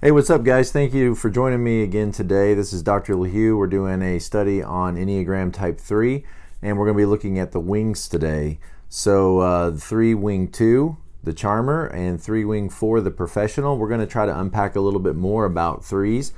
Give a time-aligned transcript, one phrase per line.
[0.00, 0.70] Hey, what's up, guys?
[0.70, 2.54] Thank you for joining me again today.
[2.54, 3.14] This is Dr.
[3.14, 3.58] LaHue.
[3.58, 6.24] We're doing a study on Enneagram Type 3,
[6.62, 8.60] and we're going to be looking at the wings today.
[8.88, 13.76] So, uh, 3 Wing 2, the Charmer, and 3 Wing 4, the Professional.
[13.76, 16.32] We're going to try to unpack a little bit more about threes.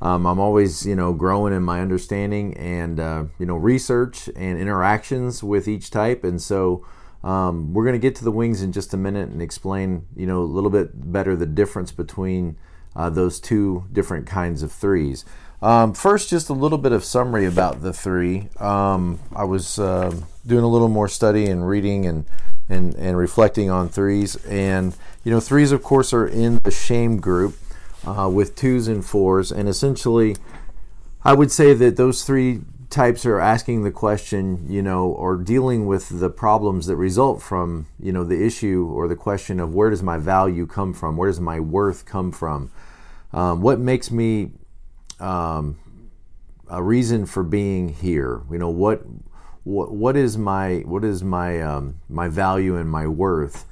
[0.00, 4.56] Um, I'm always, you know, growing in my understanding and, uh, you know, research and
[4.56, 6.22] interactions with each type.
[6.22, 6.86] And so,
[7.24, 10.26] um, we're going to get to the wings in just a minute and explain, you
[10.26, 12.56] know, a little bit better the difference between
[13.00, 15.24] uh, those two different kinds of threes.
[15.62, 18.48] Um, first, just a little bit of summary about the three.
[18.58, 20.14] Um, I was uh,
[20.46, 22.26] doing a little more study and reading and,
[22.68, 24.36] and, and reflecting on threes.
[24.44, 24.94] And,
[25.24, 27.56] you know, threes, of course, are in the shame group
[28.06, 29.50] uh, with twos and fours.
[29.50, 30.36] And essentially,
[31.24, 32.60] I would say that those three
[32.90, 37.86] types are asking the question, you know, or dealing with the problems that result from,
[37.98, 41.16] you know, the issue or the question of where does my value come from?
[41.16, 42.70] Where does my worth come from?
[43.32, 44.52] Um, what makes me
[45.18, 45.78] um,
[46.68, 48.42] a reason for being here?
[48.50, 49.02] You know, what
[49.64, 53.66] what what is my what is my um, my value and my worth?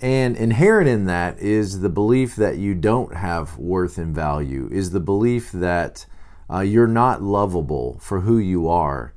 [0.00, 4.68] And inherent in that is the belief that you don't have worth and value.
[4.70, 6.06] Is the belief that
[6.50, 9.12] uh, you're not lovable for who you are,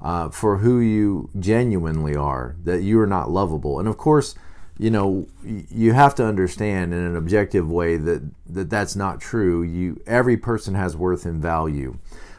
[0.00, 3.78] uh, for who you genuinely are, that you are not lovable.
[3.78, 4.34] And of course,
[4.78, 9.62] you know, you have to understand in an objective way that, that that's not true.
[9.62, 11.98] You, every person has worth and value.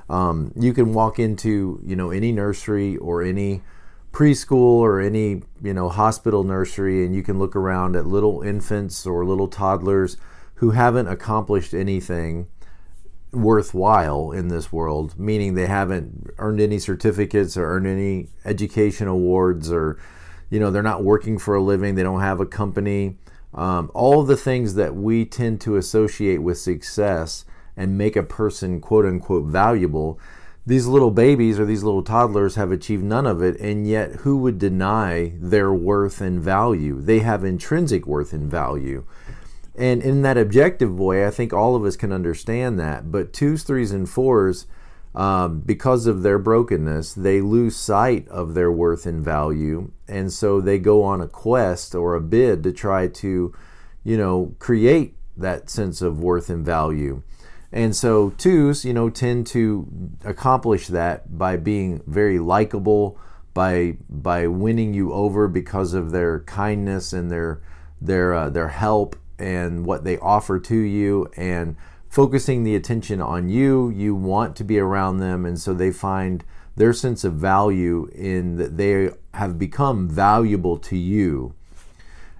[0.09, 3.61] Um, you can walk into, you know, any nursery or any
[4.11, 9.05] preschool or any, you know, hospital nursery and you can look around at little infants
[9.05, 10.17] or little toddlers
[10.55, 12.47] who haven't accomplished anything
[13.31, 19.71] worthwhile in this world, meaning they haven't earned any certificates or earned any education awards
[19.71, 19.97] or,
[20.49, 23.17] you know, they're not working for a living, they don't have a company.
[23.53, 27.45] Um, all the things that we tend to associate with success
[27.77, 30.19] and make a person quote unquote valuable,
[30.65, 34.37] these little babies or these little toddlers have achieved none of it, and yet who
[34.37, 36.99] would deny their worth and value?
[36.99, 39.05] They have intrinsic worth and value.
[39.77, 43.11] And in that objective way, I think all of us can understand that.
[43.11, 44.65] But twos, threes, and fours,
[45.15, 49.91] um, because of their brokenness, they lose sight of their worth and value.
[50.07, 53.53] And so they go on a quest or a bid to try to,
[54.03, 57.21] you know, create that sense of worth and value.
[57.71, 59.87] And so twos, you know, tend to
[60.23, 63.17] accomplish that by being very likable,
[63.53, 67.61] by by winning you over because of their kindness and their
[68.01, 71.75] their uh, their help and what they offer to you and
[72.15, 73.89] focusing the attention on you.
[73.89, 76.45] You want to be around them, and so they find
[76.77, 81.55] their sense of value in that they have become valuable to you.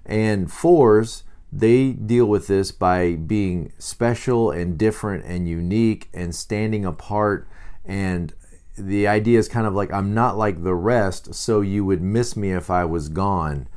[0.06, 6.86] And fours, they deal with this by being special and different and unique and standing
[6.86, 7.46] apart.
[7.84, 8.32] And
[8.78, 12.34] the idea is kind of like, I'm not like the rest, so you would miss
[12.34, 13.68] me if I was gone.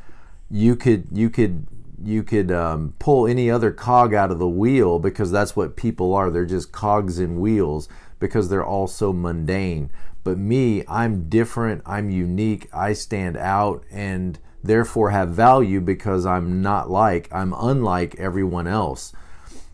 [0.50, 1.68] You could, you could
[2.04, 6.14] you could um, pull any other cog out of the wheel because that's what people
[6.14, 6.30] are.
[6.30, 7.90] They're just cogs in wheels
[8.20, 9.90] because they're all so mundane.
[10.24, 16.62] But me, I'm different, I'm unique, I stand out, and therefore have value because I'm
[16.62, 19.14] not like, I'm unlike everyone else.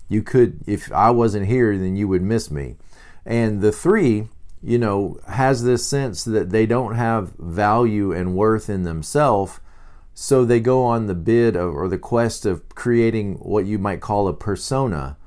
[0.08, 2.76] You could, if I wasn't here, then you would miss me.
[3.26, 4.30] And the three,
[4.62, 9.60] you know, has this sense that they don't have value and worth in themselves
[10.18, 14.00] so they go on the bid of, or the quest of creating what you might
[14.00, 15.18] call a persona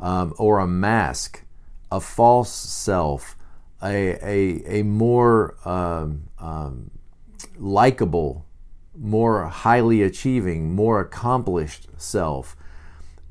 [0.00, 1.44] um, or a mask,
[1.92, 3.36] a false self,
[3.80, 6.90] a, a, a more um, um,
[7.56, 8.44] likable,
[8.98, 12.56] more highly achieving, more accomplished self.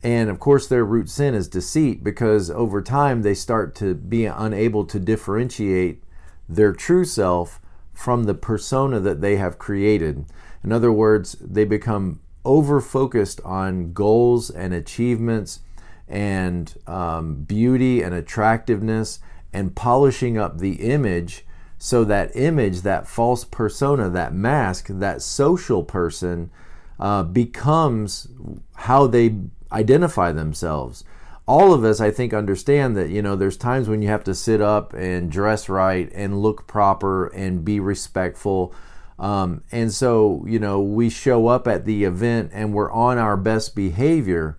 [0.01, 4.25] And of course, their root sin is deceit because over time they start to be
[4.25, 6.03] unable to differentiate
[6.47, 7.59] their true self
[7.93, 10.25] from the persona that they have created.
[10.63, 15.59] In other words, they become over focused on goals and achievements
[16.07, 19.19] and um, beauty and attractiveness
[19.53, 21.46] and polishing up the image
[21.78, 26.52] so that image, that false persona, that mask, that social person
[26.99, 28.28] uh, becomes
[28.75, 29.35] how they
[29.72, 31.03] identify themselves.
[31.47, 34.35] All of us, I think, understand that you know there's times when you have to
[34.35, 38.75] sit up and dress right and look proper and be respectful
[39.22, 43.38] um, and so, you know, we show up at the event and we're on our
[43.38, 44.58] best behavior.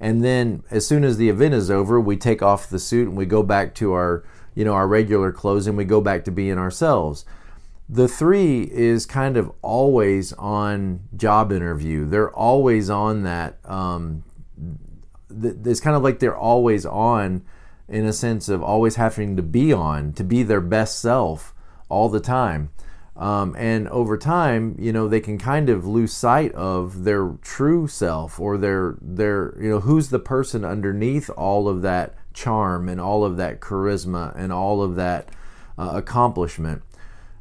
[0.00, 3.16] And then as soon as the event is over, we take off the suit and
[3.16, 4.24] we go back to our,
[4.56, 7.24] you know, our regular clothes and we go back to being ourselves.
[7.88, 12.04] The three is kind of always on job interview.
[12.04, 14.24] They're always on that um,
[15.40, 17.42] it's kind of like they're always on
[17.88, 21.54] in a sense of always having to be on to be their best self
[21.88, 22.70] all the time.
[23.20, 27.86] Um, and over time, you know, they can kind of lose sight of their true
[27.86, 32.98] self or their their you know who's the person underneath all of that charm and
[32.98, 35.28] all of that charisma and all of that
[35.78, 36.82] uh, accomplishment,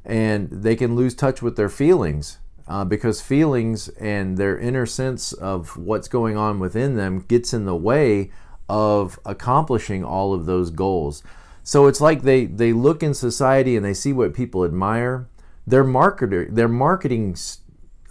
[0.04, 5.32] and they can lose touch with their feelings uh, because feelings and their inner sense
[5.32, 8.32] of what's going on within them gets in the way
[8.68, 11.24] of accomplishing all of those goals.
[11.64, 15.29] So it's like they they look in society and they see what people admire
[15.70, 17.36] their marketer their marketing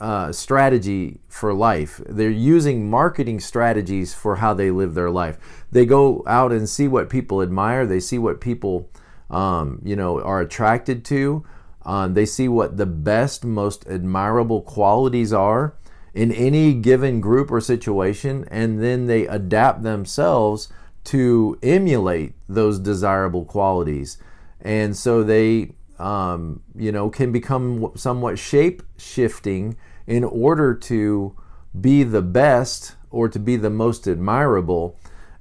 [0.00, 2.00] uh, strategy for life.
[2.08, 5.38] They're using marketing strategies for how they live their life.
[5.72, 7.84] They go out and see what people admire.
[7.84, 8.88] They see what people,
[9.28, 11.44] um, you know, are attracted to.
[11.84, 15.74] Um, they see what the best, most admirable qualities are
[16.14, 20.68] in any given group or situation, and then they adapt themselves
[21.04, 24.18] to emulate those desirable qualities.
[24.60, 31.36] And so they um, you know, can become somewhat shape shifting in order to
[31.78, 34.96] be the best or to be the most admirable,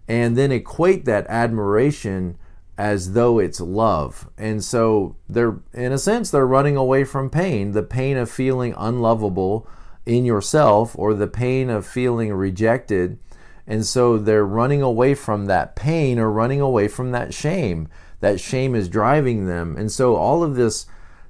[0.08, 2.38] and then equate that admiration
[2.78, 4.30] as though it's love.
[4.38, 8.74] And so they're, in a sense, they're running away from pain the pain of feeling
[8.78, 9.68] unlovable
[10.06, 13.20] in yourself or the pain of feeling rejected.
[13.66, 17.90] And so they're running away from that pain or running away from that shame
[18.20, 19.76] that shame is driving them.
[19.78, 20.86] And so all of this,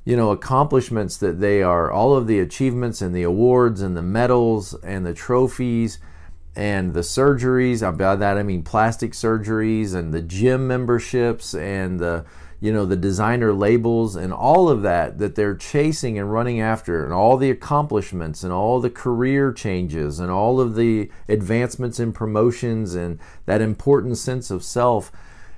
[0.05, 4.01] you know, accomplishments that they are, all of the achievements and the awards and the
[4.01, 5.99] medals and the trophies
[6.55, 11.99] and the surgeries, uh, by that I mean plastic surgeries and the gym memberships and
[11.99, 12.25] the
[12.59, 17.03] you know the designer labels and all of that that they're chasing and running after
[17.03, 22.15] and all the accomplishments and all the career changes and all of the advancements and
[22.15, 25.11] promotions and that important sense of self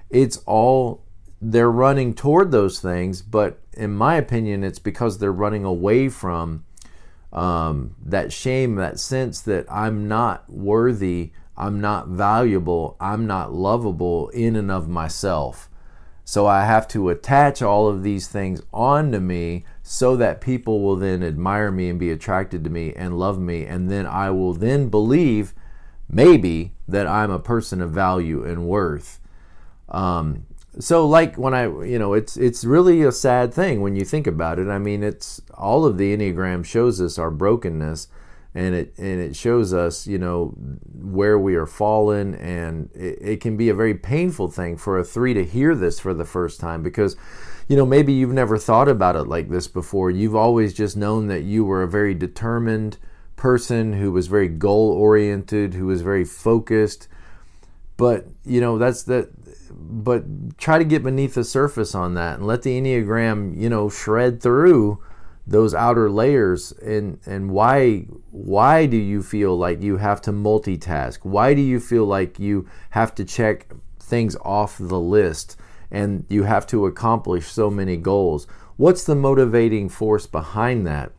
[0.09, 1.01] it's all
[1.41, 6.65] they're running toward those things, but in my opinion, it's because they're running away from
[7.31, 14.29] um, that shame, that sense that I'm not worthy, I'm not valuable, I'm not lovable
[14.29, 15.69] in and of myself.
[16.25, 20.95] So I have to attach all of these things onto me so that people will
[20.95, 23.65] then admire me and be attracted to me and love me.
[23.65, 25.55] And then I will then believe
[26.07, 29.19] maybe that I'm a person of value and worth.
[29.87, 30.45] Um,
[30.79, 34.27] so like when i you know it's it's really a sad thing when you think
[34.27, 34.67] about it.
[34.69, 38.07] I mean it's all of the enneagram shows us our brokenness
[38.55, 40.55] and it and it shows us you know
[40.91, 45.03] where we are fallen and it, it can be a very painful thing for a
[45.03, 47.15] three to hear this for the first time because
[47.67, 50.09] you know maybe you've never thought about it like this before.
[50.09, 52.97] You've always just known that you were a very determined
[53.35, 57.07] person who was very goal oriented who was very focused.
[57.95, 59.38] But you know that's that
[59.71, 63.89] but try to get beneath the surface on that and let the enneagram you know
[63.89, 65.01] shred through
[65.49, 66.71] those outer layers.
[66.73, 71.19] And and why why do you feel like you have to multitask?
[71.23, 73.67] Why do you feel like you have to check
[73.99, 75.57] things off the list
[75.91, 78.47] and you have to accomplish so many goals?
[78.77, 81.11] What's the motivating force behind that?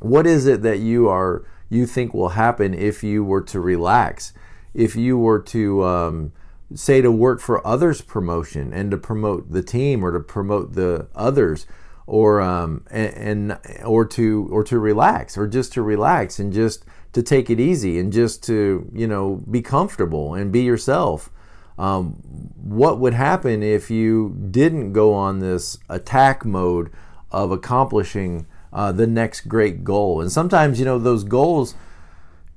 [0.00, 4.32] What is it that you are you think will happen if you were to relax?
[4.72, 6.32] If you were to um,
[6.74, 11.08] say to work for others promotion and to promote the team or to promote the
[11.14, 11.66] others
[12.06, 13.14] or um, and,
[13.52, 17.60] and or to or to relax or just to relax and just to take it
[17.60, 21.30] easy and just to you know be comfortable and be yourself.
[21.78, 22.14] Um,
[22.56, 26.90] what would happen if you didn't go on this attack mode
[27.30, 30.20] of accomplishing uh, the next great goal?
[30.20, 31.74] And sometimes you know those goals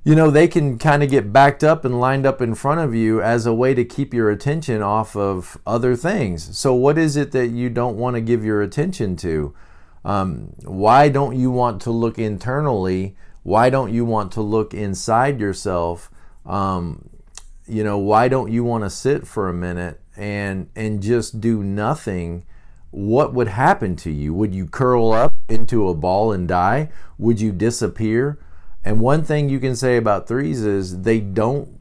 [0.04, 2.94] you know, they can kind of get backed up and lined up in front of
[2.94, 6.56] you as a way to keep your attention off of other things.
[6.58, 9.54] So, what is it that you don't want to give your attention to?
[10.04, 13.16] Um, why don't you want to look internally?
[13.44, 16.10] Why don't you want to look inside yourself?
[16.44, 17.08] Um,
[17.68, 21.62] you know, why don't you want to sit for a minute and and just do
[21.62, 22.44] nothing?
[22.90, 24.34] What would happen to you?
[24.34, 26.90] Would you curl up into a ball and die?
[27.18, 28.38] Would you disappear?
[28.84, 31.78] And one thing you can say about threes is they don't,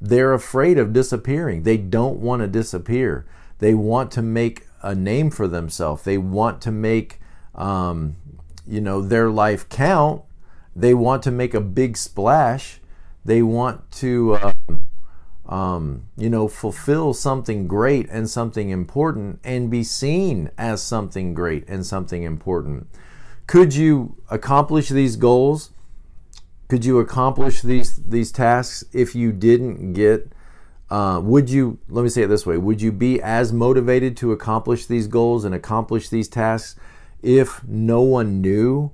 [0.00, 1.62] they're afraid of disappearing.
[1.62, 3.26] They don't want to disappear.
[3.58, 6.02] They want to make a name for themselves.
[6.02, 7.20] They want to make,
[7.54, 8.16] um,
[8.66, 10.22] you know, their life count.
[10.74, 12.80] They want to make a big splash.
[13.24, 14.88] They want to, um,
[15.46, 21.68] um, you know, fulfill something great and something important and be seen as something great
[21.68, 22.88] and something important.
[23.46, 25.71] Could you accomplish these goals?
[26.72, 30.32] Could you accomplish these these tasks if you didn't get
[30.88, 34.32] uh, would you, let me say it this way, would you be as motivated to
[34.32, 36.80] accomplish these goals and accomplish these tasks
[37.22, 38.90] if no one knew,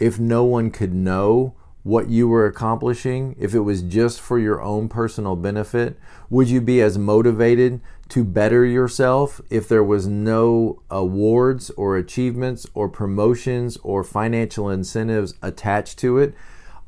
[0.00, 4.60] if no one could know what you were accomplishing, if it was just for your
[4.60, 5.96] own personal benefit?
[6.28, 12.66] Would you be as motivated to better yourself if there was no awards or achievements
[12.74, 16.34] or promotions or financial incentives attached to it?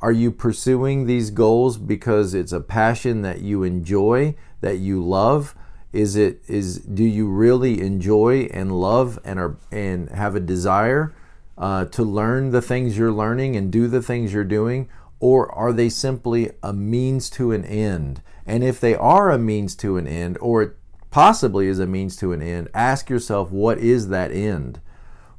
[0.05, 5.55] Are you pursuing these goals because it's a passion that you enjoy, that you love?
[5.95, 11.15] Is it is do you really enjoy and love and are and have a desire
[11.57, 15.73] uh, to learn the things you're learning and do the things you're doing, or are
[15.73, 18.21] they simply a means to an end?
[18.45, 20.75] And if they are a means to an end, or
[21.11, 24.81] possibly is a means to an end, ask yourself what is that end?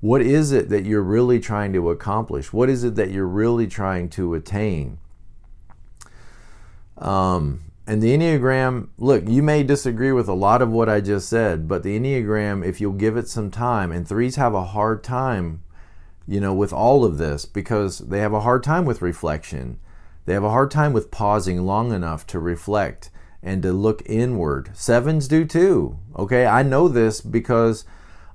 [0.02, 2.54] What is it that you're really trying to accomplish?
[2.54, 4.98] What is it that you're really trying to attain?
[6.98, 11.30] Um, and the Enneagram, look, you may disagree with a lot of what I just
[11.30, 15.04] said, but the Enneagram, if you'll give it some time, and threes have a hard
[15.04, 15.62] time,
[16.28, 19.80] you know, with all of this because they have a hard time with reflection.
[20.26, 23.12] They have a hard time with pausing long enough to reflect
[23.44, 24.72] and to look inward.
[24.74, 26.00] Sevens do too.
[26.18, 27.86] Okay, I know this because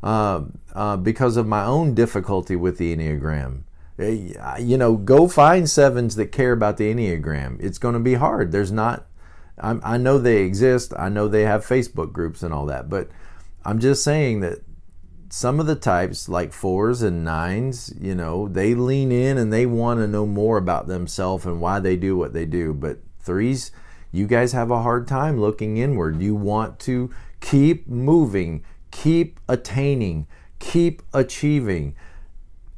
[0.02, 0.42] uh,
[0.75, 3.62] uh, because of my own difficulty with the Enneagram.
[3.99, 7.61] Eh, you know, go find sevens that care about the Enneagram.
[7.61, 8.52] It's going to be hard.
[8.52, 9.07] There's not
[9.62, 10.92] I'm, i know they exist.
[10.99, 13.09] I know they have Facebook groups and all that, but
[13.64, 14.59] I'm just saying that
[15.28, 19.66] some of the types, like fours and nines, you know, they lean in and they
[19.66, 22.73] want to know more about themselves and why they do what they do.
[22.73, 23.71] But threes,
[24.11, 26.21] you guys have a hard time looking inward.
[26.21, 28.64] You want to keep moving,
[29.00, 30.26] keep attaining,
[30.59, 31.95] keep achieving.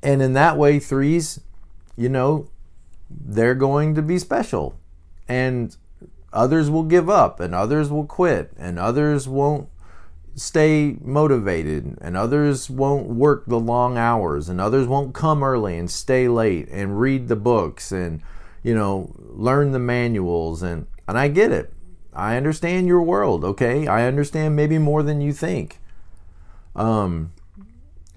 [0.04, 1.40] And in that way, threes,
[1.96, 2.48] you know,
[3.10, 4.78] they're going to be special.
[5.28, 5.76] And
[6.32, 9.68] others will give up and others will quit and others won't
[10.36, 15.90] stay motivated and others won't work the long hours and others won't come early and
[15.90, 18.22] stay late and read the books and
[18.62, 21.72] you know learn the manuals and and I get it.
[22.14, 23.86] I understand your world, okay?
[23.86, 25.80] I understand maybe more than you think.
[26.74, 27.32] Um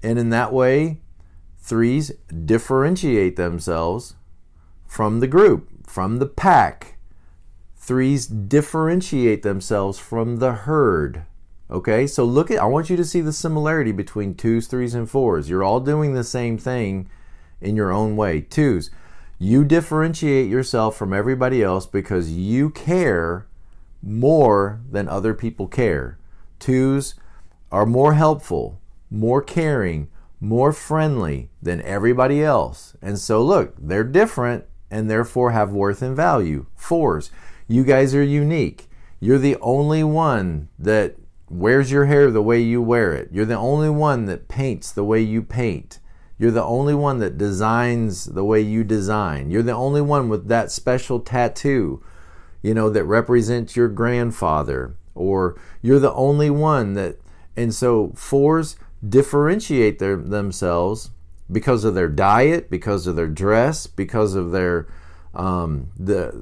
[0.02, 1.00] and in that way
[1.58, 2.12] threes
[2.44, 4.14] differentiate themselves
[4.86, 6.96] from the group, from the pack
[7.86, 11.22] Threes differentiate themselves from the herd.
[11.70, 15.08] Okay, so look at, I want you to see the similarity between twos, threes, and
[15.08, 15.48] fours.
[15.48, 17.08] You're all doing the same thing
[17.60, 18.40] in your own way.
[18.40, 18.90] Twos,
[19.38, 23.46] you differentiate yourself from everybody else because you care
[24.02, 26.18] more than other people care.
[26.58, 27.14] Twos
[27.70, 28.80] are more helpful,
[29.10, 30.08] more caring,
[30.40, 32.96] more friendly than everybody else.
[33.02, 36.66] And so, look, they're different and therefore have worth and value.
[36.76, 37.30] Fours,
[37.66, 38.88] you guys are unique.
[39.18, 41.16] You're the only one that
[41.48, 43.28] wears your hair the way you wear it.
[43.32, 46.00] You're the only one that paints the way you paint.
[46.38, 49.50] You're the only one that designs the way you design.
[49.50, 52.02] You're the only one with that special tattoo,
[52.62, 54.96] you know, that represents your grandfather.
[55.14, 57.16] Or you're the only one that,
[57.56, 61.10] and so fours differentiate their, themselves
[61.50, 64.86] because of their diet, because of their dress, because of their
[65.34, 66.32] um, the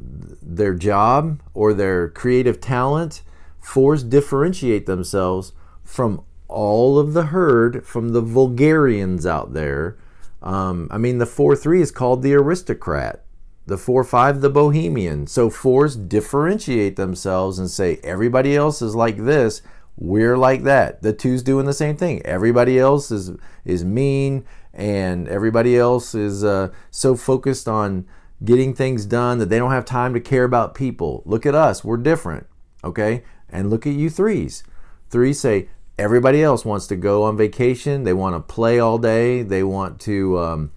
[0.40, 3.22] their job or their creative talent.
[3.60, 5.52] Fours differentiate themselves
[5.82, 9.96] from all of the herd, from the vulgarians out there.
[10.42, 13.24] Um, I mean, the 4 3 is called the aristocrat,
[13.66, 15.26] the 4 5, the bohemian.
[15.26, 19.62] So, fours differentiate themselves and say, everybody else is like this,
[19.96, 21.02] we're like that.
[21.02, 22.24] The two's doing the same thing.
[22.24, 23.32] Everybody else is,
[23.64, 28.06] is mean, and everybody else is uh, so focused on
[28.44, 31.22] getting things done that they don't have time to care about people.
[31.24, 32.46] Look at us, we're different,
[32.82, 33.22] okay?
[33.48, 34.64] And look at you threes.
[35.10, 39.42] Threes say everybody else wants to go on vacation, they want to play all day,
[39.42, 40.72] they want to um,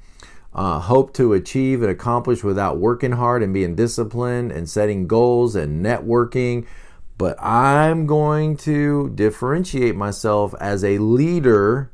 [0.53, 5.55] uh, hope to achieve and accomplish without working hard and being disciplined and setting goals
[5.55, 6.65] and networking.
[7.17, 11.91] But I'm going to differentiate myself as a leader,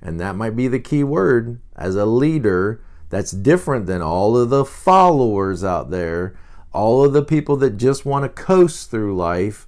[0.00, 4.50] and that might be the key word as a leader that's different than all of
[4.50, 6.36] the followers out there,
[6.72, 9.66] all of the people that just want to coast through life.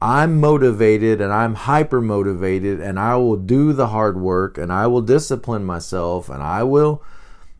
[0.00, 4.88] I'm motivated and I'm hyper motivated and I will do the hard work and I
[4.88, 7.04] will discipline myself and I will.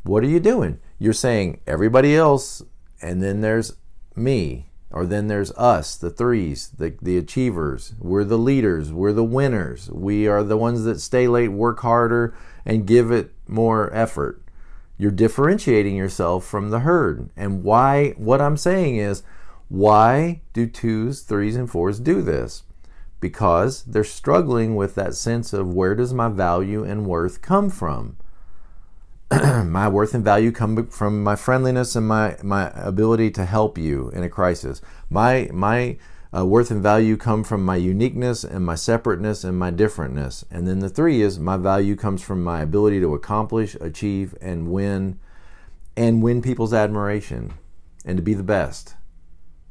[0.03, 0.81] What are you doing?
[0.99, 2.63] You're saying everybody else
[3.01, 3.77] and then there's
[4.17, 7.95] me or then there's us, the threes, the, the achievers.
[7.99, 8.93] We're the leaders.
[8.93, 9.91] We're the winners.
[9.91, 12.35] We are the ones that stay late, work harder,
[12.65, 14.43] and give it more effort
[15.03, 17.29] you're differentiating yourself from the herd.
[17.37, 19.25] And why, what I'm saying is,
[19.69, 22.63] Why do twos, threes, and fours do this?
[23.19, 28.17] Because they're struggling with that sense of where does my value and worth come from?
[29.65, 34.11] my worth and value come from my friendliness and my, my ability to help you
[34.11, 34.83] in a crisis.
[35.09, 35.97] My, my
[36.37, 40.45] uh, worth and value come from my uniqueness and my separateness and my differentness.
[40.51, 44.71] And then the three is my value comes from my ability to accomplish, achieve, and
[44.71, 45.19] win,
[45.97, 47.55] and win people's admiration
[48.05, 48.97] and to be the best.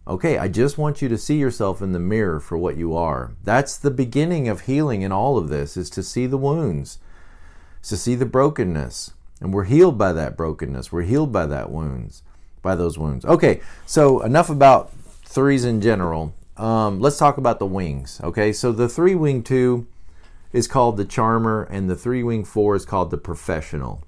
[0.08, 3.34] Okay, I just want you to see yourself in the mirror for what you are.
[3.44, 6.98] That's the beginning of healing in all of this is to see the wounds,
[7.84, 9.12] to see the brokenness.
[9.42, 10.92] And we're healed by that brokenness.
[10.92, 12.22] We're healed by that wounds,
[12.62, 13.26] by those wounds.
[13.26, 14.94] Okay, so enough about
[15.26, 16.34] threes in general.
[16.58, 18.22] Um, let's talk about the wings.
[18.24, 19.88] Okay, so the three wing two
[20.54, 24.04] is called the charmer, and the three wing four is called the professional.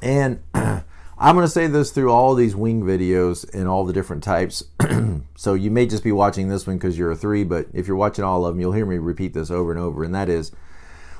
[0.00, 4.24] And I'm going to say this through all these wing videos and all the different
[4.24, 4.64] types.
[5.36, 7.96] so you may just be watching this one because you're a three, but if you're
[7.96, 10.02] watching all of them, you'll hear me repeat this over and over.
[10.02, 10.50] And that is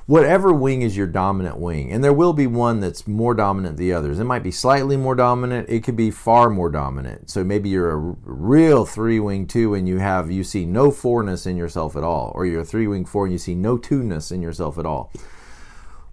[0.07, 3.87] whatever wing is your dominant wing, and there will be one that's more dominant than
[3.87, 4.19] the others.
[4.19, 7.31] It might be slightly more dominant, it could be far more dominant.
[7.31, 11.47] So maybe you're a real three wing two and you have you see no fourness
[11.47, 14.03] in yourself at all, or you're a three wing four and you see no two
[14.03, 15.13] ness in yourself at all.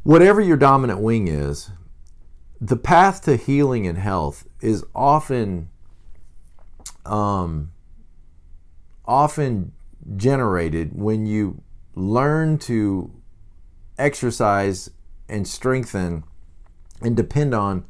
[0.03, 1.71] Whatever your dominant wing is,
[2.61, 5.69] the path to healing and health is often
[7.05, 7.71] um,
[9.05, 9.71] often
[10.15, 11.61] generated when you
[11.95, 13.11] learn to
[13.99, 14.89] exercise
[15.27, 16.23] and strengthen
[17.01, 17.85] and depend on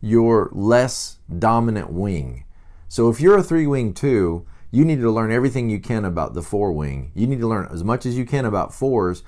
[0.00, 2.44] your less dominant wing.
[2.88, 6.34] So if you're a three wing two, you need to learn everything you can about
[6.34, 7.12] the four wing.
[7.14, 9.22] You need to learn as much as you can about fours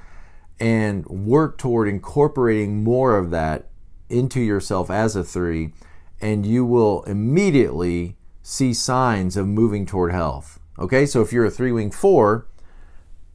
[0.59, 3.69] and work toward incorporating more of that
[4.09, 5.73] into yourself as a three,
[6.21, 10.61] and you will immediately see signs of moving toward health.
[10.79, 12.47] Okay, so if you're a three wing four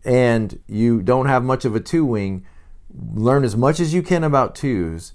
[0.04, 2.46] and you don't have much of a two wing,
[3.14, 5.14] learn as much as you can about twos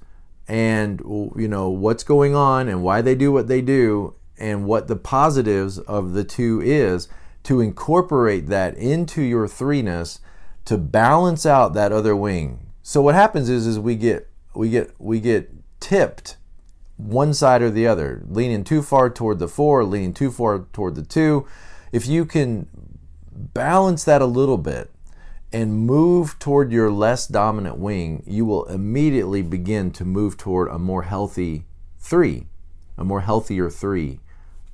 [0.49, 1.01] and
[1.37, 4.97] you know what's going on and why they do what they do and what the
[4.97, 7.09] positives of the two is
[7.43, 10.21] to incorporate that into your threeness
[10.65, 12.59] to balance out that other wing.
[12.83, 16.37] So what happens is is we get we get we get tipped
[16.97, 20.95] one side or the other, leaning too far toward the four, leaning too far toward
[20.95, 21.47] the two.
[21.93, 22.69] If you can
[23.31, 24.91] balance that a little bit
[25.57, 30.79] and move toward your less dominant wing, you will immediately begin to move toward a
[30.79, 31.65] more healthy
[31.99, 32.47] three,
[32.99, 34.21] a more healthier three.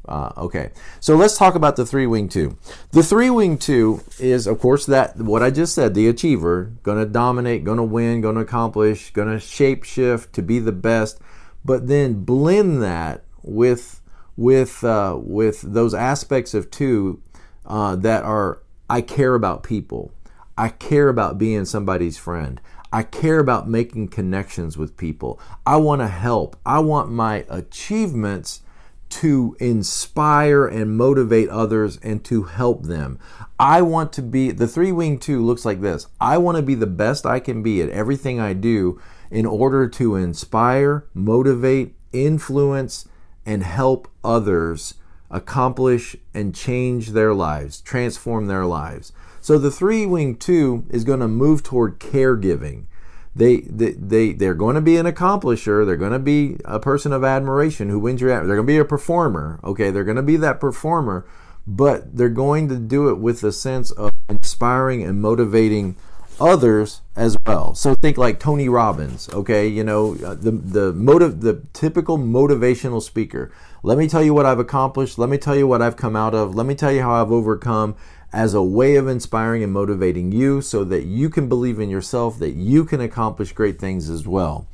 [0.09, 2.59] Uh, okay, so let's talk about the three wing two.
[2.90, 7.07] The three wing two is, of course, that what I just said, the achiever, to
[7.07, 11.21] dominate, to win, to accomplish, to shape shift to be the best,
[11.64, 14.01] but then blend that with
[14.37, 17.23] with uh, with those aspects of two
[17.66, 18.59] uh, that are
[18.90, 20.12] I care about people,
[20.57, 22.61] I care about being somebody's friend.
[22.93, 25.41] I care about making connections with people.
[25.67, 26.57] I want to help.
[26.67, 28.61] I want my achievements
[29.09, 33.19] to inspire and motivate others and to help them.
[33.59, 36.75] I want to be, the three wing two looks like this I want to be
[36.75, 43.07] the best I can be at everything I do in order to inspire, motivate, influence,
[43.45, 44.95] and help others
[45.31, 49.12] accomplish and change their lives, transform their lives.
[49.42, 52.87] So the three wing two is going to move toward caregiving
[53.35, 55.87] they, they, they they're going to be an accomplisher.
[55.87, 58.31] They're going to be a person of admiration who wins your.
[58.31, 59.59] They're going to be a performer.
[59.64, 61.26] Okay, they're going to be that performer,
[61.66, 65.96] but they're going to do it with a sense of inspiring and motivating
[66.38, 67.74] others as well.
[67.74, 69.66] So think like Tony Robbins, okay?
[69.66, 73.50] You know, uh, the the motive the typical motivational speaker.
[73.83, 75.18] Let me tell you what I've accomplished.
[75.18, 76.55] Let me tell you what I've come out of.
[76.55, 77.96] Let me tell you how I've overcome
[78.33, 82.38] as a way of inspiring and motivating you so that you can believe in yourself,
[82.38, 84.66] that you can accomplish great things as well.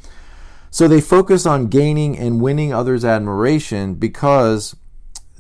[0.70, 4.76] So they focus on gaining and winning others' admiration because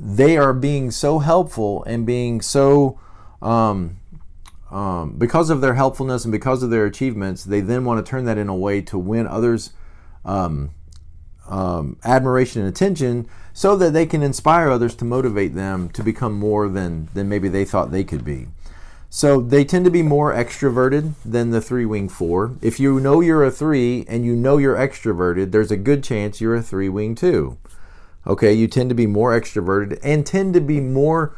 [0.00, 2.98] they are being so helpful and being so,
[3.40, 3.98] um,
[4.70, 8.24] um, because of their helpfulness and because of their achievements, they then want to turn
[8.24, 9.70] that in a way to win others'
[10.24, 10.70] um,
[11.48, 16.38] um admiration and attention so that they can inspire others to motivate them to become
[16.38, 18.46] more than, than maybe they thought they could be.
[19.10, 22.56] So they tend to be more extroverted than the three wing four.
[22.60, 26.40] If you know you're a three and you know you're extroverted, there's a good chance
[26.40, 27.56] you're a three wing two.
[28.26, 31.34] Okay, you tend to be more extroverted and tend to be more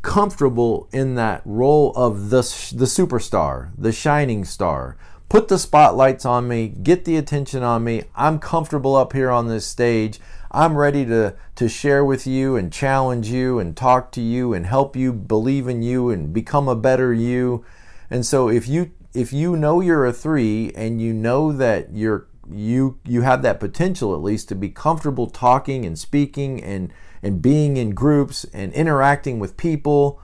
[0.00, 2.42] comfortable in that role of the,
[2.72, 4.96] the superstar, the shining star,
[5.28, 8.04] put the spotlights on me, get the attention on me.
[8.14, 10.18] I'm comfortable up here on this stage.
[10.50, 14.66] I'm ready to, to share with you and challenge you and talk to you and
[14.66, 17.64] help you believe in you and become a better you.
[18.10, 22.26] And so if you if you know you're a three and you know that you're
[22.50, 27.42] you you have that potential at least to be comfortable talking and speaking and and
[27.42, 30.22] being in groups and interacting with people,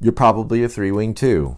[0.00, 1.56] you're probably a three wing two.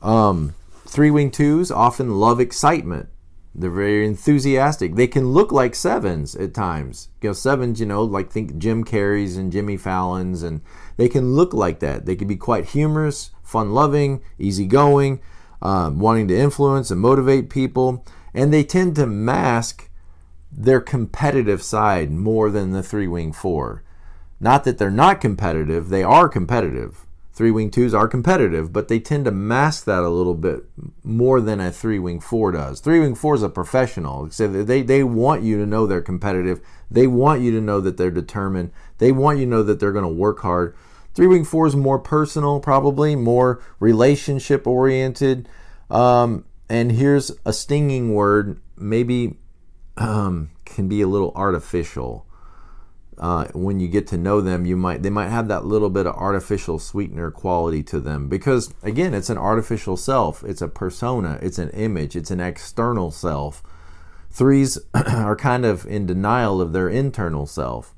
[0.00, 0.54] Um,
[0.86, 3.08] three wing twos often love excitement.
[3.54, 4.96] They're very enthusiastic.
[4.96, 7.08] They can look like sevens at times.
[7.22, 10.60] You know, sevens, you know, like think Jim Carrey's and Jimmy Fallon's, and
[10.96, 12.04] they can look like that.
[12.04, 15.20] They can be quite humorous, fun loving, easygoing,
[15.62, 18.04] um, wanting to influence and motivate people.
[18.34, 19.88] And they tend to mask
[20.50, 23.84] their competitive side more than the three wing four.
[24.40, 27.03] Not that they're not competitive, they are competitive.
[27.34, 30.64] Three wing twos are competitive, but they tend to mask that a little bit
[31.02, 32.78] more than a three wing four does.
[32.78, 34.30] Three wing four is a professional.
[34.30, 36.60] So they, they want you to know they're competitive.
[36.88, 38.70] They want you to know that they're determined.
[38.98, 40.76] They want you to know that they're going to work hard.
[41.14, 45.48] Three wing four is more personal, probably more relationship oriented.
[45.90, 49.38] Um, and here's a stinging word, maybe
[49.96, 52.26] um, can be a little artificial
[53.18, 56.06] uh, when you get to know them, you might they might have that little bit
[56.06, 60.42] of artificial sweetener quality to them because again, it's an artificial self.
[60.44, 61.38] It's a persona.
[61.42, 62.16] It's an image.
[62.16, 63.62] It's an external self.
[64.30, 67.94] Threes are kind of in denial of their internal self,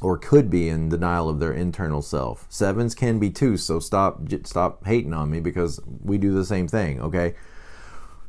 [0.00, 2.46] or could be in denial of their internal self.
[2.48, 3.56] Sevens can be too.
[3.56, 7.00] So stop stop hating on me because we do the same thing.
[7.00, 7.34] Okay.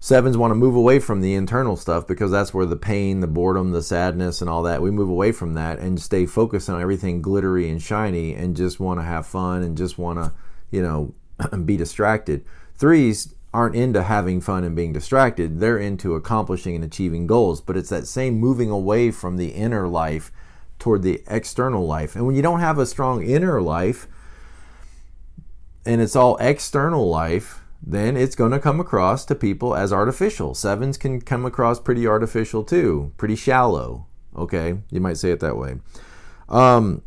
[0.05, 3.27] Sevens want to move away from the internal stuff because that's where the pain, the
[3.27, 6.79] boredom, the sadness, and all that, we move away from that and stay focused on
[6.79, 10.31] everything glittery and shiny and just want to have fun and just want to,
[10.69, 11.15] you know,
[11.65, 12.45] be distracted.
[12.75, 15.59] Threes aren't into having fun and being distracted.
[15.59, 19.87] They're into accomplishing and achieving goals, but it's that same moving away from the inner
[19.87, 20.31] life
[20.77, 22.15] toward the external life.
[22.15, 24.07] And when you don't have a strong inner life
[25.83, 30.55] and it's all external life, then it's going to come across to people as artificial.
[30.55, 34.07] Sevens can come across pretty artificial too, pretty shallow.
[34.35, 35.75] Okay, you might say it that way.
[36.49, 37.03] Um,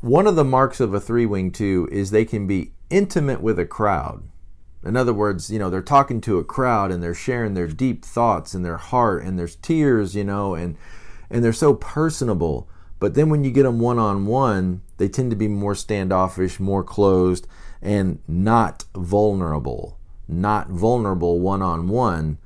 [0.00, 3.58] one of the marks of a three wing two is they can be intimate with
[3.58, 4.22] a crowd.
[4.84, 8.04] In other words, you know, they're talking to a crowd and they're sharing their deep
[8.04, 10.76] thoughts and their heart and there's tears, you know, and
[11.28, 12.68] and they're so personable.
[12.98, 16.60] But then when you get them one on one, they tend to be more standoffish,
[16.60, 17.48] more closed,
[17.82, 19.98] and not vulnerable.
[20.28, 22.38] Not vulnerable one on one,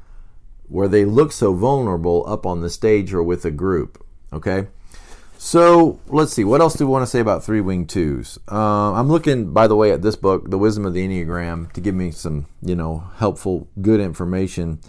[0.69, 4.05] where they look so vulnerable up on the stage or with a group.
[4.33, 4.67] Okay?
[5.39, 6.45] So let's see.
[6.45, 8.39] What else do we want to say about three wing twos?
[8.51, 11.81] Uh, I'm looking, by the way, at this book, The Wisdom of the Enneagram, to
[11.81, 14.81] give me some, you know, helpful, good information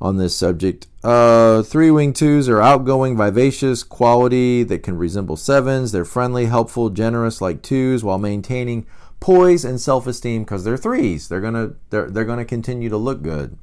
[0.00, 0.86] on this subject.
[1.02, 5.90] Uh, three wing twos are outgoing, vivacious, quality that can resemble sevens.
[5.90, 8.86] They're friendly, helpful, generous like twos, while maintaining
[9.20, 11.28] poise and self-esteem because they're threes.
[11.28, 13.56] They're gonna they're they're gonna continue to look good.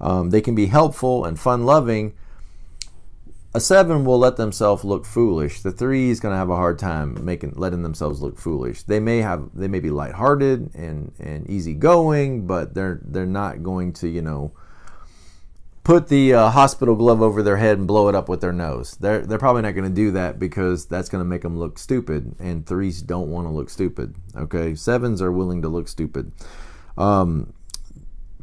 [0.00, 2.14] Um, they can be helpful and fun-loving.
[3.56, 5.62] A seven will let themselves look foolish.
[5.62, 8.82] The three is gonna have a hard time making letting themselves look foolish.
[8.82, 13.92] They may have they may be lighthearted and and easygoing, but they're they're not going
[13.94, 14.52] to you know
[15.84, 18.96] put the uh, hospital glove over their head and blow it up with their nose.
[18.98, 21.78] They're they're probably not going to do that because that's going to make them look
[21.78, 24.16] stupid, and threes don't want to look stupid.
[24.34, 26.32] Okay, sevens are willing to look stupid.
[26.96, 27.52] Um,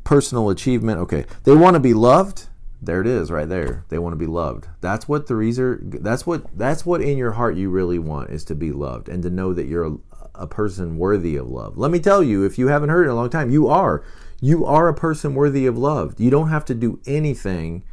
[0.03, 0.99] personal achievement.
[0.99, 2.47] Okay, they want to be loved.
[2.83, 3.85] There it is, right there.
[3.89, 4.67] They want to be loved.
[4.79, 5.79] That's what threes are.
[5.83, 9.21] That's what that's what in your heart you really want is to be loved and
[9.23, 9.97] to know that you're a,
[10.35, 11.77] a person worthy of love.
[11.77, 14.03] Let me tell you, if you haven't heard in a long time, you are.
[14.41, 16.15] You are a person worthy of love.
[16.19, 17.83] You don't have to do anything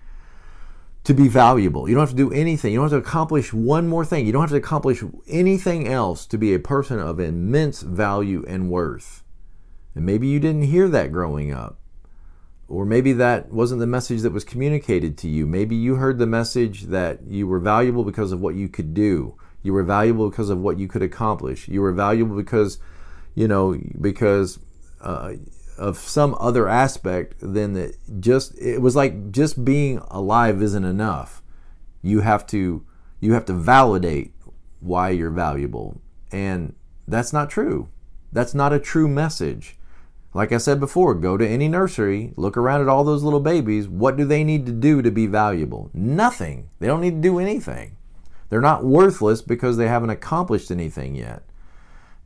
[1.05, 1.89] to be valuable.
[1.89, 2.73] You don't have to do anything.
[2.73, 4.27] You don't have to accomplish one more thing.
[4.27, 8.71] You don't have to accomplish anything else to be a person of immense value and
[8.71, 9.23] worth.
[9.95, 11.79] And maybe you didn't hear that growing up.
[12.67, 15.47] Or maybe that wasn't the message that was communicated to you.
[15.47, 19.35] Maybe you heard the message that you were valuable because of what you could do.
[19.63, 21.69] You were valuable because of what you could accomplish.
[21.69, 22.79] You were valuable because,
[23.35, 24.59] you know, because
[25.01, 25.33] uh,
[25.79, 31.43] of some other aspect than that just it was like just being alive isn't enough.
[32.03, 32.85] You have to
[33.21, 34.33] you have to validate
[34.81, 36.01] why you're valuable.
[36.31, 36.75] And
[37.07, 37.89] that's not true.
[38.33, 39.77] That's not a true message.
[40.35, 43.89] Like i said before go to any nursery look around at all those little babies.
[43.89, 45.91] What do they need to do to be valuable?
[45.95, 46.69] Nothing.
[46.79, 47.97] They don't need to do anything.
[48.51, 51.43] They're not worthless because they haven't accomplished anything yet.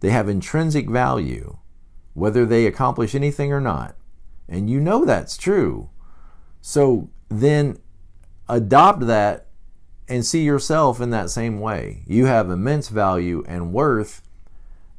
[0.00, 1.58] They have intrinsic value
[2.14, 3.96] whether they accomplish anything or not.
[4.48, 5.90] And you know that's true.
[6.60, 7.78] So then
[8.48, 9.46] adopt that
[10.08, 12.02] and see yourself in that same way.
[12.06, 14.22] You have immense value and worth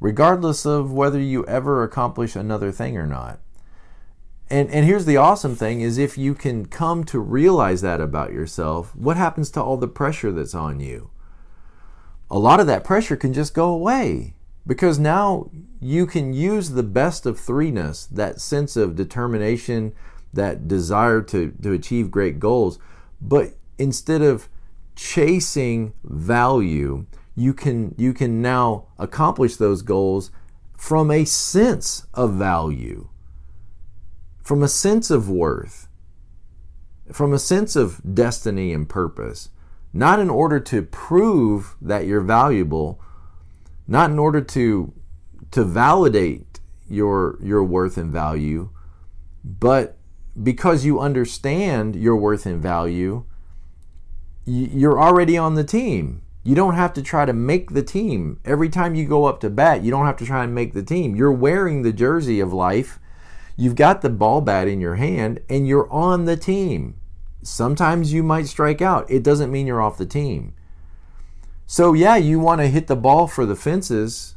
[0.00, 3.38] regardless of whether you ever accomplish another thing or not.
[4.50, 8.32] And and here's the awesome thing is if you can come to realize that about
[8.32, 11.10] yourself, what happens to all the pressure that's on you?
[12.30, 14.34] A lot of that pressure can just go away
[14.66, 15.50] because now
[15.80, 19.92] you can use the best of threeness, that sense of determination,
[20.32, 22.78] that desire to, to achieve great goals.
[23.20, 24.48] But instead of
[24.96, 30.30] chasing value, you can you can now accomplish those goals
[30.76, 33.08] from a sense of value,
[34.42, 35.88] from a sense of worth,
[37.12, 39.50] from a sense of destiny and purpose.
[39.92, 43.00] Not in order to prove that you're valuable,
[43.86, 44.92] not in order to
[45.50, 48.70] to validate your your worth and value,
[49.44, 49.98] but
[50.42, 53.24] because you understand your worth and value,
[54.44, 56.22] you're already on the team.
[56.42, 58.40] You don't have to try to make the team.
[58.44, 60.82] Every time you go up to bat, you don't have to try and make the
[60.82, 61.16] team.
[61.16, 62.98] You're wearing the jersey of life.
[63.56, 66.96] You've got the ball bat in your hand and you're on the team.
[67.42, 69.10] Sometimes you might strike out.
[69.10, 70.54] It doesn't mean you're off the team.
[71.66, 74.34] So yeah, you want to hit the ball for the fences,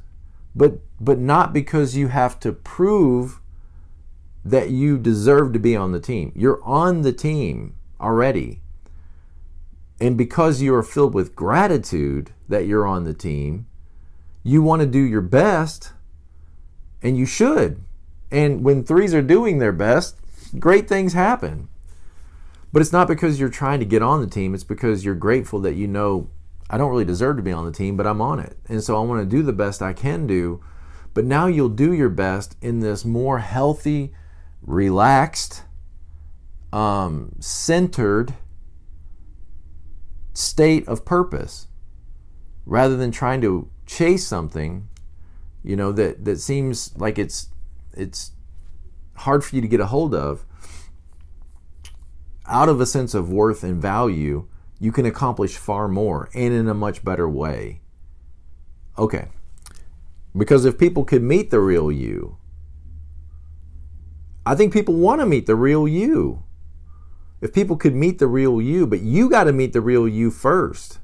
[0.56, 3.40] but but not because you have to prove
[4.44, 6.32] that you deserve to be on the team.
[6.36, 8.62] You're on the team already.
[10.00, 13.68] And because you are filled with gratitude that you're on the team,
[14.44, 15.92] you want to do your best
[17.02, 17.84] and you should.
[18.32, 20.16] And when threes are doing their best,
[20.60, 21.68] great things happen.
[22.72, 25.60] But it's not because you're trying to get on the team, it's because you're grateful
[25.62, 26.30] that you know
[26.70, 28.58] I don't really deserve to be on the team, but I'm on it.
[28.68, 30.64] And so I want to do the best I can do.
[31.14, 34.14] But now you'll do your best in this more healthy,
[34.62, 35.64] relaxed,
[36.74, 38.34] um, centered
[40.34, 41.68] state of purpose
[42.66, 44.88] rather than trying to chase something
[45.64, 47.50] you know that that seems like it's
[47.94, 48.32] it's
[49.16, 50.46] hard for you to get a hold of
[52.46, 54.48] out of a sense of worth and value
[54.80, 57.82] you can accomplish far more and in a much better way
[58.98, 59.28] okay
[60.36, 62.38] because if people could meet the real you
[64.46, 66.44] i think people want to meet the real you
[67.40, 70.32] if people could meet the real you, but you got to meet the real you
[70.32, 71.00] first.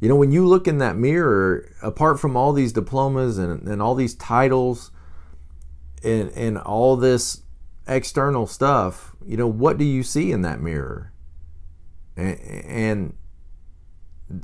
[0.00, 3.80] You know, when you look in that mirror, apart from all these diplomas and, and
[3.80, 4.90] all these titles
[6.02, 7.42] and, and all this
[7.86, 11.12] external stuff, you know, what do you see in that mirror?
[12.16, 13.14] And,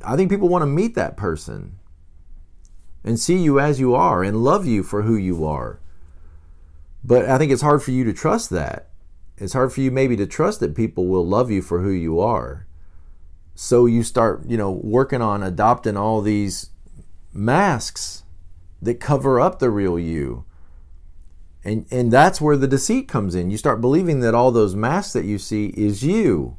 [0.05, 1.79] I think people want to meet that person
[3.03, 5.81] and see you as you are and love you for who you are.
[7.03, 8.91] But I think it's hard for you to trust that
[9.41, 12.21] it's hard for you maybe to trust that people will love you for who you
[12.21, 12.67] are.
[13.55, 16.71] So you start, you know, working on adopting all these
[17.33, 18.23] masks
[18.83, 20.45] that cover up the real you.
[21.65, 23.51] And and that's where the deceit comes in.
[23.51, 26.57] You start believing that all those masks that you see is you.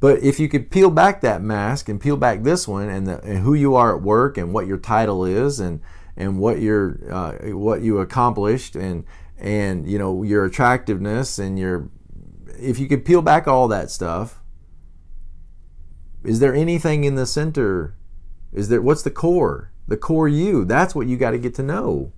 [0.00, 3.22] But if you could peel back that mask and peel back this one and, the,
[3.22, 5.80] and who you are at work and what your title is and
[6.16, 9.04] and what your uh, what you accomplished and
[9.38, 11.90] and you know your attractiveness and your
[12.58, 14.40] if you could peel back all that stuff
[16.22, 17.94] is there anything in the center?
[18.52, 19.72] Is there what's the core?
[19.88, 20.64] The core you.
[20.64, 22.12] That's what you got to get to know.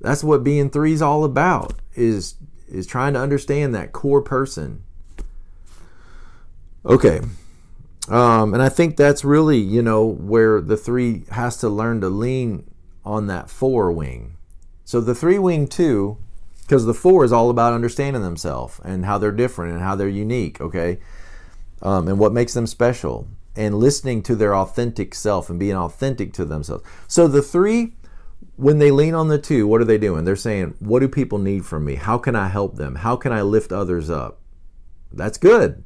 [0.00, 2.36] That's what being three is all about is
[2.68, 4.84] is trying to understand that core person
[6.84, 7.20] okay
[8.08, 12.08] um, and i think that's really you know where the three has to learn to
[12.08, 12.68] lean
[13.04, 14.36] on that four wing
[14.90, 16.18] so the three wing two,
[16.62, 20.08] because the four is all about understanding themselves and how they're different and how they're
[20.08, 20.98] unique, okay?
[21.80, 26.32] Um, and what makes them special and listening to their authentic self and being authentic
[26.32, 26.82] to themselves.
[27.06, 27.92] So the three,
[28.56, 30.24] when they lean on the two, what are they doing?
[30.24, 31.94] They're saying, What do people need from me?
[31.94, 32.96] How can I help them?
[32.96, 34.40] How can I lift others up?
[35.12, 35.84] That's good.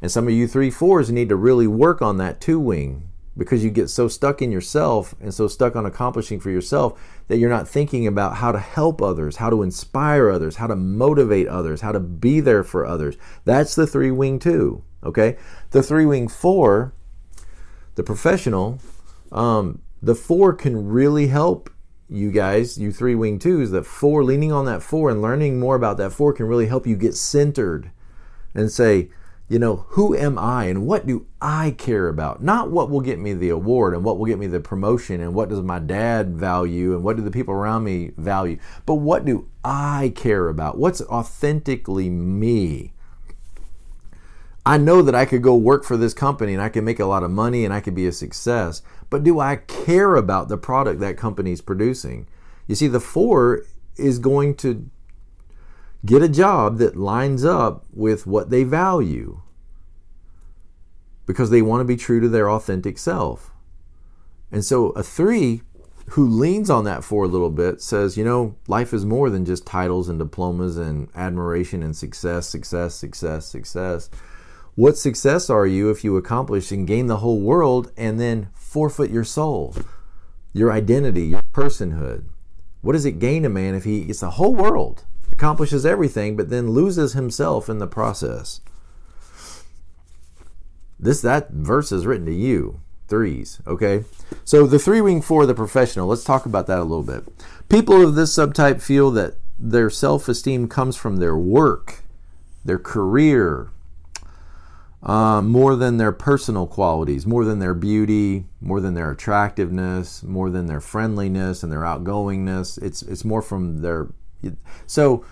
[0.00, 3.62] And some of you three fours need to really work on that two wing because
[3.62, 7.48] you get so stuck in yourself and so stuck on accomplishing for yourself that you're
[7.48, 11.80] not thinking about how to help others, how to inspire others, how to motivate others,
[11.80, 13.16] how to be there for others.
[13.44, 14.82] That's the three wing two.
[15.04, 15.36] Okay,
[15.70, 16.92] the three wing four,
[17.94, 18.80] the professional,
[19.30, 21.70] um, the four can really help
[22.08, 23.70] you guys, you three wing twos.
[23.70, 26.86] The four, leaning on that four and learning more about that four can really help
[26.86, 27.90] you get centered
[28.54, 29.10] and say,
[29.48, 32.42] you know, who am I and what do I care about?
[32.42, 35.34] Not what will get me the award and what will get me the promotion and
[35.34, 39.24] what does my dad value and what do the people around me value, but what
[39.24, 40.76] do I care about?
[40.76, 42.92] What's authentically me?
[44.66, 47.06] I know that I could go work for this company and I can make a
[47.06, 50.58] lot of money and I could be a success, but do I care about the
[50.58, 52.28] product that company is producing?
[52.66, 53.62] You see, the four
[53.96, 54.90] is going to
[56.04, 59.40] get a job that lines up with what they value
[61.26, 63.50] because they want to be true to their authentic self.
[64.50, 65.62] And so a three
[66.12, 69.44] who leans on that four a little bit says, you know, life is more than
[69.44, 74.08] just titles and diplomas and admiration and success, success, success, success.
[74.74, 79.10] What success are you if you accomplish and gain the whole world and then forfeit
[79.10, 79.74] your soul,
[80.54, 82.24] your identity, your personhood?
[82.80, 86.50] What does it gain a man if he gets the whole world accomplishes everything, but
[86.50, 88.60] then loses himself in the process.
[90.98, 92.80] This that verse is written to you.
[93.08, 94.04] Threes, okay?
[94.44, 97.24] So the three wing four, the professional, let's talk about that a little bit.
[97.70, 102.02] People of this subtype feel that their self esteem comes from their work,
[102.64, 103.70] their career,
[105.02, 110.50] uh, more than their personal qualities, more than their beauty, more than their attractiveness, more
[110.50, 112.82] than their friendliness and their outgoingness.
[112.82, 114.08] It's it's more from their
[114.86, 115.24] so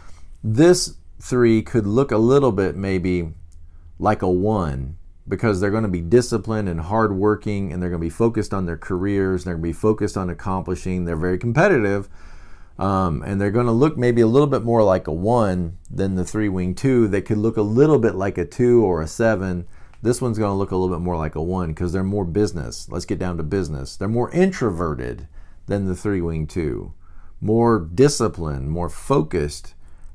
[0.42, 3.32] this three could look a little bit maybe
[3.98, 4.96] like a one
[5.28, 8.66] because they're going to be disciplined and hardworking and they're going to be focused on
[8.66, 9.44] their careers.
[9.44, 11.04] They're going to be focused on accomplishing.
[11.04, 12.08] They're very competitive.
[12.78, 16.14] Um, and they're going to look maybe a little bit more like a one than
[16.14, 17.08] the three wing two.
[17.08, 19.66] They could look a little bit like a two or a seven.
[20.02, 22.26] This one's going to look a little bit more like a one because they're more
[22.26, 22.86] business.
[22.90, 23.96] Let's get down to business.
[23.96, 25.26] They're more introverted
[25.66, 26.92] than the three wing two
[27.40, 29.74] more disciplined, more focused,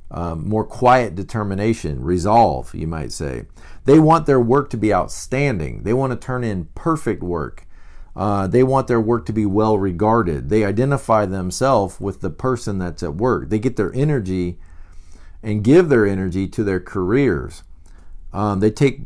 [0.10, 3.46] um, more quiet determination, resolve, you might say.
[3.86, 5.84] They want their work to be outstanding.
[5.84, 7.66] They want to turn in perfect work.
[8.14, 10.50] Uh, they want their work to be well regarded.
[10.50, 13.50] They identify themselves with the person that's at work.
[13.50, 14.60] They get their energy
[15.42, 17.64] and give their energy to their careers.
[18.34, 19.02] Um, they take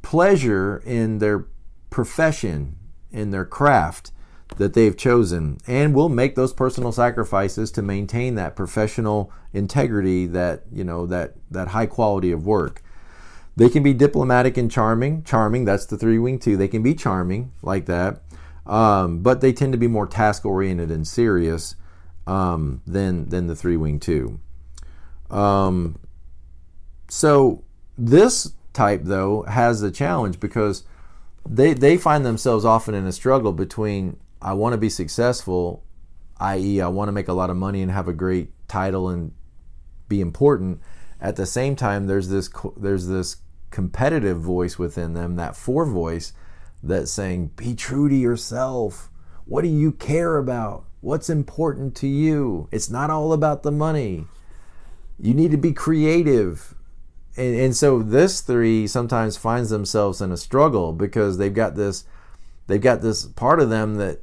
[0.00, 1.46] pleasure in their
[1.90, 2.76] profession,
[3.10, 4.10] in their craft
[4.56, 10.62] that they've chosen and will make those personal sacrifices to maintain that professional integrity that
[10.72, 12.82] you know that that high quality of work.
[13.56, 15.22] They can be diplomatic and charming.
[15.22, 16.56] Charming that's the three wing two.
[16.56, 18.22] They can be charming like that.
[18.66, 21.76] Um, but they tend to be more task oriented and serious
[22.26, 24.40] um, than than the three wing two.
[25.30, 25.98] Um,
[27.08, 27.64] so
[27.96, 30.84] this type though has a challenge because
[31.48, 35.82] they they find themselves often in a struggle between I want to be successful,
[36.38, 39.32] i.e., I want to make a lot of money and have a great title and
[40.06, 40.80] be important.
[41.18, 43.38] At the same time, there's this there's this
[43.70, 46.34] competitive voice within them, that four voice,
[46.82, 49.10] that's saying, "Be true to yourself.
[49.46, 50.84] What do you care about?
[51.00, 52.68] What's important to you?
[52.70, 54.26] It's not all about the money.
[55.18, 56.74] You need to be creative."
[57.36, 62.04] And, and so this three sometimes finds themselves in a struggle because they've got this
[62.66, 64.20] they've got this part of them that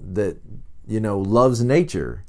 [0.00, 0.38] that
[0.86, 2.24] you know loves nature.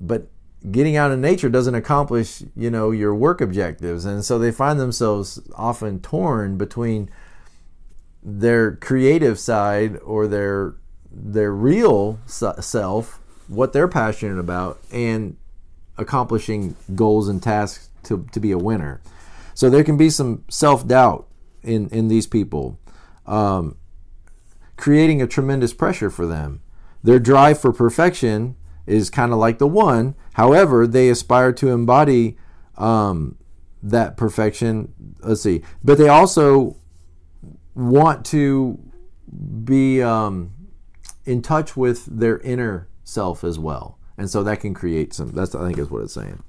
[0.00, 0.28] But
[0.70, 4.04] getting out in nature doesn't accomplish you know your work objectives.
[4.04, 7.10] And so they find themselves often torn between
[8.22, 10.74] their creative side or their
[11.10, 15.36] their real self what they're passionate about and
[15.98, 19.00] accomplishing goals and tasks to, to be a winner.
[19.54, 21.28] So there can be some self-doubt
[21.62, 22.78] in in these people.
[23.26, 23.76] Um,
[24.76, 26.60] creating a tremendous pressure for them
[27.04, 30.14] their drive for perfection is kind of like the one.
[30.32, 32.36] However, they aspire to embody
[32.76, 33.36] um,
[33.82, 34.92] that perfection.
[35.20, 35.62] Let's see.
[35.84, 36.76] But they also
[37.74, 38.80] want to
[39.64, 40.52] be um,
[41.26, 43.98] in touch with their inner self as well.
[44.16, 46.42] And so that can create some, that's, I think, is what it's saying.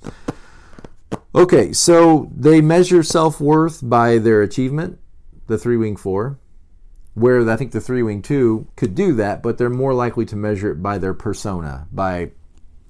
[1.33, 4.99] Okay, so they measure self worth by their achievement,
[5.47, 6.39] the three wing four
[7.15, 10.35] where I think the three wing two could do that, but they're more likely to
[10.35, 12.31] measure it by their persona, by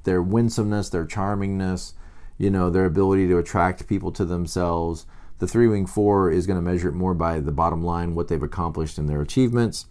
[0.03, 1.93] their winsomeness, their charmingness,
[2.38, 5.05] you know, their ability to attract people to themselves.
[5.38, 8.27] The three wing four is going to measure it more by the bottom line, what
[8.27, 9.85] they've accomplished in their achievements.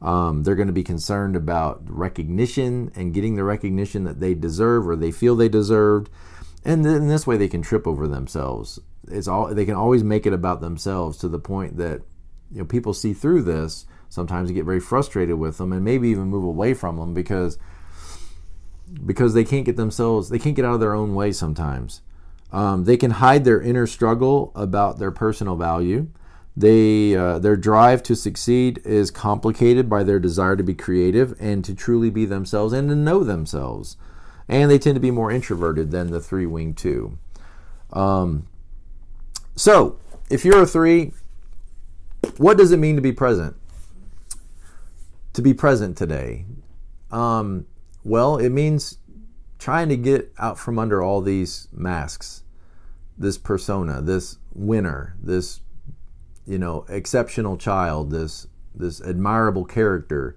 [0.00, 4.86] Um, they're going to be concerned about recognition and getting the recognition that they deserve
[4.88, 6.10] or they feel they deserved.
[6.64, 8.78] And in this way, they can trip over themselves.
[9.08, 12.02] It's all they can always make it about themselves to the point that
[12.50, 16.08] you know people see through this sometimes you get very frustrated with them and maybe
[16.08, 17.58] even move away from them because
[19.04, 22.02] because they can't get themselves they can't get out of their own way sometimes
[22.52, 26.06] um, they can hide their inner struggle about their personal value
[26.56, 31.62] They, uh, their drive to succeed is complicated by their desire to be creative and
[31.64, 33.98] to truly be themselves and to know themselves.
[34.48, 37.18] And they tend to be more introverted than the three wing two.
[37.92, 38.46] Um,
[39.54, 39.98] so,
[40.30, 41.12] if you're a three,
[42.38, 43.56] what does it mean to be present?
[45.34, 46.44] To be present today.
[47.10, 47.66] Um,
[48.04, 48.98] well, it means
[49.58, 52.42] trying to get out from under all these masks,
[53.18, 55.60] this persona, this winner, this
[56.46, 60.36] you know exceptional child, this this admirable character.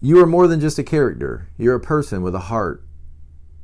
[0.00, 1.48] You are more than just a character.
[1.56, 2.84] You're a person with a heart.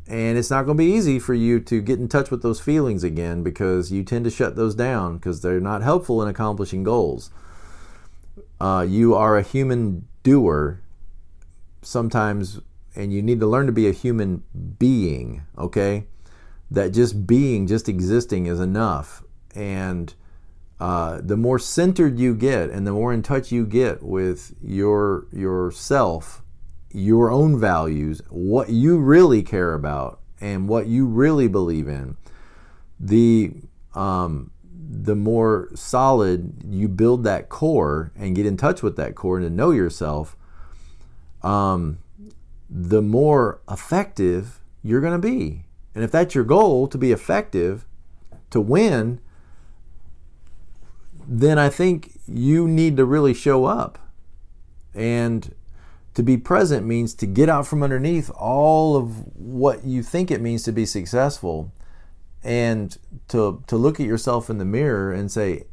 [0.07, 2.61] And it's not going to be easy for you to get in touch with those
[2.61, 6.83] feelings again because you tend to shut those down because they're not helpful in accomplishing
[6.83, 7.31] goals.
[8.61, 10.81] Uh, you are a human doer
[11.81, 12.61] sometimes
[12.95, 14.43] and you need to learn to be a human
[14.79, 16.07] being, okay?
[16.71, 19.23] That just being, just existing is enough.
[19.55, 20.13] And
[20.79, 25.27] uh, the more centered you get and the more in touch you get with your
[25.33, 26.44] yourself,
[26.95, 32.17] your own values, what you really care about, and what you really believe in,
[32.99, 33.53] the
[33.95, 39.39] um, the more solid you build that core and get in touch with that core
[39.39, 40.37] and to know yourself,
[41.43, 41.99] um,
[42.71, 45.65] the more effective you're going to be.
[45.95, 47.87] And if that's your goal to be effective,
[48.51, 49.21] to win,
[51.27, 53.99] then I think you need to really show up.
[54.95, 55.55] And
[56.15, 60.41] to be present means to get out from underneath all of what you think it
[60.41, 61.73] means to be successful
[62.43, 62.97] and
[63.29, 65.65] to to look at yourself in the mirror and say,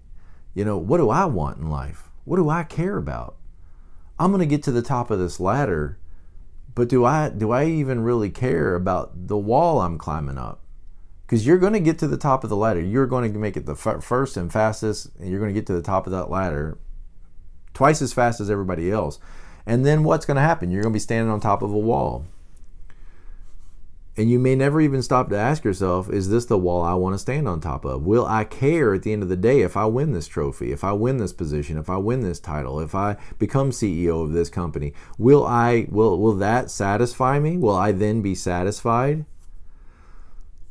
[0.53, 2.09] you know, what do I want in life?
[2.25, 3.37] What do I care about?
[4.19, 5.97] I'm going to get to the top of this ladder
[6.73, 10.61] but do I do I even really care about the wall I'm climbing up?
[11.25, 12.81] Because you're going to get to the top of the ladder.
[12.81, 15.73] You're going to make it the first and fastest, and you're going to get to
[15.73, 16.77] the top of that ladder
[17.73, 19.19] twice as fast as everybody else.
[19.65, 20.71] And then what's going to happen?
[20.71, 22.25] You're going to be standing on top of a wall.
[24.17, 27.13] And you may never even stop to ask yourself, is this the wall I want
[27.13, 28.03] to stand on top of?
[28.03, 30.83] Will I care at the end of the day if I win this trophy, if
[30.83, 34.49] I win this position, if I win this title, if I become CEO of this
[34.49, 34.93] company?
[35.17, 37.55] Will I will will that satisfy me?
[37.55, 39.25] Will I then be satisfied?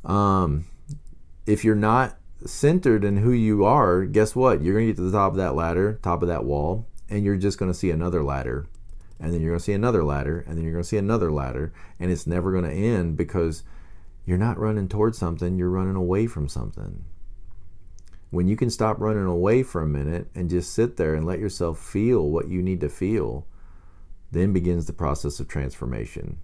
[0.04, 0.66] Um
[1.46, 4.62] if you're not centered in who you are, guess what?
[4.62, 7.24] You're going to get to the top of that ladder, top of that wall, and
[7.24, 8.66] you're just going to see another ladder
[9.20, 11.30] and then you're going to see another ladder, and then you're going to see another
[11.30, 13.62] ladder, and it's never going to end because
[14.24, 17.04] you're not running towards something, you're running away from something.
[18.30, 21.40] When you can stop running away for a minute and just sit there and let
[21.40, 23.46] yourself feel what you need to feel,
[24.30, 26.38] then begins the process of transformation.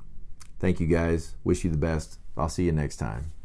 [0.59, 1.37] Thank you guys.
[1.45, 2.19] Wish you the best.
[2.37, 3.36] I'll see you next time.